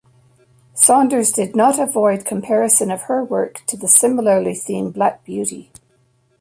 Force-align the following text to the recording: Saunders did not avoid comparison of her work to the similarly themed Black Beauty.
Saunders 0.73 1.31
did 1.31 1.55
not 1.55 1.79
avoid 1.79 2.25
comparison 2.25 2.89
of 2.89 3.03
her 3.03 3.23
work 3.23 3.63
to 3.67 3.77
the 3.77 3.87
similarly 3.87 4.53
themed 4.53 4.93
Black 4.93 5.23
Beauty. 5.23 5.71